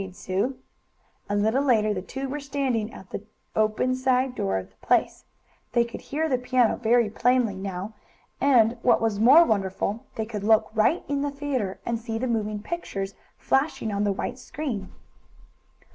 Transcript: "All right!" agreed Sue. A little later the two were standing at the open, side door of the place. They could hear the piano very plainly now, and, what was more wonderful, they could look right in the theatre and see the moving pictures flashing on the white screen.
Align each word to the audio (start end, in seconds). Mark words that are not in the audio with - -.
"All 0.01 0.05
right!" 0.05 0.09
agreed 0.09 0.15
Sue. 0.17 0.57
A 1.29 1.35
little 1.35 1.63
later 1.63 1.93
the 1.93 2.01
two 2.01 2.27
were 2.27 2.39
standing 2.39 2.91
at 2.91 3.11
the 3.11 3.21
open, 3.55 3.93
side 3.95 4.33
door 4.33 4.57
of 4.57 4.71
the 4.71 4.75
place. 4.77 5.25
They 5.73 5.85
could 5.85 6.01
hear 6.01 6.27
the 6.27 6.39
piano 6.39 6.75
very 6.77 7.07
plainly 7.07 7.53
now, 7.53 7.93
and, 8.41 8.79
what 8.81 8.99
was 8.99 9.19
more 9.19 9.45
wonderful, 9.45 10.07
they 10.15 10.25
could 10.25 10.43
look 10.43 10.71
right 10.73 11.03
in 11.07 11.21
the 11.21 11.29
theatre 11.29 11.79
and 11.85 11.99
see 11.99 12.17
the 12.17 12.25
moving 12.25 12.63
pictures 12.63 13.13
flashing 13.37 13.91
on 13.91 14.03
the 14.03 14.11
white 14.11 14.39
screen. 14.39 14.89